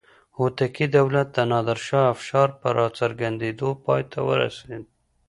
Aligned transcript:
هوتکي 0.37 0.85
دولت 0.97 1.27
د 1.33 1.37
نادر 1.51 1.77
شاه 1.87 2.05
افشار 2.15 2.49
په 2.59 2.67
راڅرګندېدو 2.77 3.69
پای 3.85 4.01
ته 4.11 4.19
ورسېد. 4.27 4.83